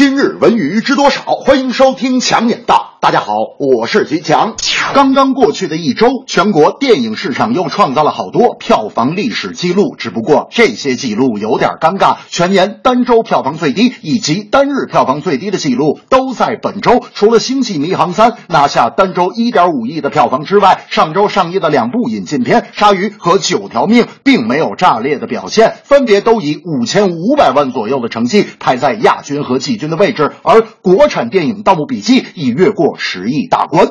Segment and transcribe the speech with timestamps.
[0.00, 1.20] 今日文娱知多少？
[1.44, 2.89] 欢迎收听强眼道。
[3.02, 4.56] 大家好，我是徐强。
[4.92, 9.94] 刚刚过去的一周，全国电影市场又创造了好多票房历史记录。
[9.96, 17.02] 只不过这些记录有点尴尬，全年单周票房最低以及单日票房最低的记录都在本周。
[17.14, 30.32] 除了《星际迷航三》拿下单周一点五亿的票房之外，上周上映的两部引进片《鲨鱼》和《九条命》并没有炸裂的表现，分别都以五千五百万左右的成绩排在亚军和季军的位置。
[30.42, 33.86] 而国产电影《盗墓笔记》已越过十亿大关。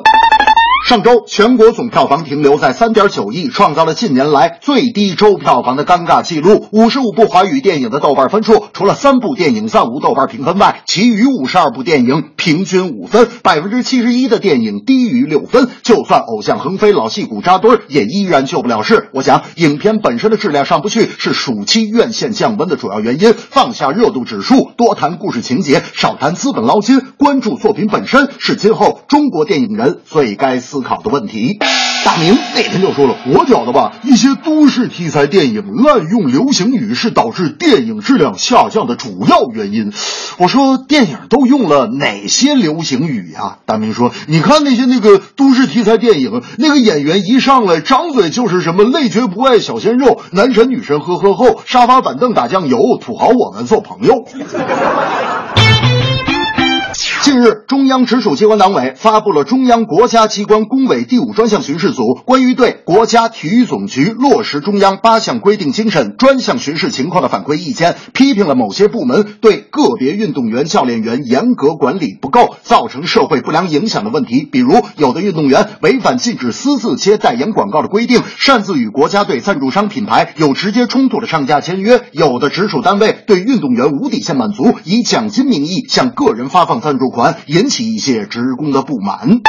[0.82, 6.66] 上周全国总票房停留在三点九亿，创造了近年来最低周票房的尴尬记录。
[6.72, 15.68] 五十五部华语电影的豆瓣分数，除了三部电影暂无豆瓣评分外，其余五十二部电影平均五分，百分之七十一的电影低于六分。
[15.82, 19.10] 就算偶像横飞，老戏骨扎堆，也依然救不了事。
[19.12, 23.34] 我想，影片本身的质量上不去，是暑期院线降温的主要原因。
[23.34, 31.58] 放下热度指数，多谈故事情节，少谈资本捞金，关注作品本身，是今后中国电影人最该思考的问题。
[32.04, 39.92] 大明那天就说了，我觉得吧，一些都市题材电影滥用流行语是导致电影质量下降的主要原因。
[40.38, 43.58] 我说电影都用了哪些流行语呀？
[43.66, 54.24] 大明说，你看那些那个都市题材电影，那个演员一上来张嘴就是什么累觉不爱小鲜肉，男神女神呵呵后，沙发板凳打酱油，土豪我们做朋友。
[57.30, 74.44] 近日，中央直属机关党委发布了中央国家机关工委第五专项巡视组关于对国家体育总局落实中央八项规定精神专项巡视情况的反馈意见，批评了某些部门对个别运动员、教练员严格管理不够，造成社会不良影响的问题。
[74.50, 89.40] 比如，有的运动员违反禁止私自接代言广告的规定，擅自与国家队赞助商品牌有直接冲突的商家签约；有的直属单位对运动员无底线满足，以奖金名义向个人发放赞助款，引起一些职工的不满。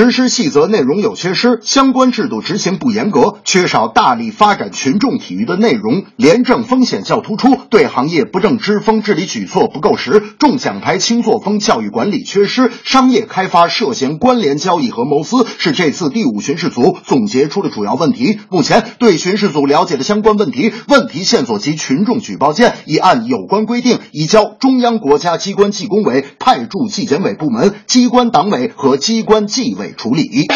[0.00, 18.40] 实施细则内容有缺失，相关制度执行不严格，缺少大力发展群众体育的内容，廉政风险较突出，对行业不正之风治理举措不够实，重奖牌轻作风教育管理缺失，商业开发涉嫌关联交易和谋私，是这次第五巡视组总结出的主要问题。
[18.48, 30.48] 目前对巡视组了解的相关问题、问题线索及群众举报件，已按有关规定移交中央国家机关纪工委派驻纪检委部门、机关党委和机关纪委处理。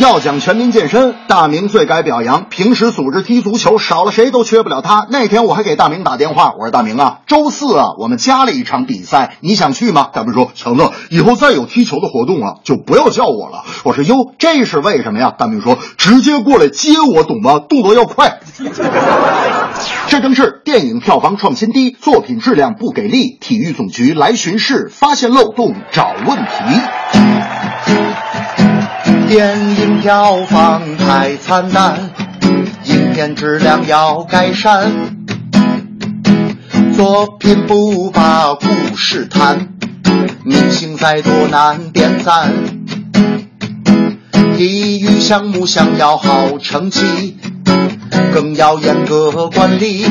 [0.00, 2.44] 要讲全民健身，大明最该表扬。
[2.48, 5.08] 平时组织踢足球，少了谁都缺不了他。
[5.10, 10.08] 那天我还给大明打电话，我说大明啊，周四啊，我们加了一场比赛，你想去吗？
[10.12, 13.64] 大明说，强子，以后再有踢球的活动啊，就不要叫我了。
[13.82, 15.34] 我说哟，这是为什么呀？
[15.36, 17.58] 大明说，直接过来接我，懂吗？
[17.58, 18.38] 动作要快。
[20.06, 23.36] 这正是电影票房创新低，作品质量不给力。
[23.40, 27.37] 体育总局来巡视，发现漏洞，找问题。
[29.28, 32.10] 电影票房太惨淡，
[32.84, 34.90] 影片质量要改善。
[36.96, 39.68] 作品不把故事谈，
[40.46, 42.50] 明星再多难点赞。
[44.56, 47.36] 体育项目想要好成绩，
[48.32, 50.06] 更要严格管理。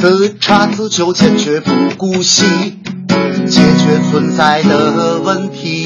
[0.00, 2.44] 自查自纠，坚决不姑息，
[3.48, 5.79] 解决存在的问题。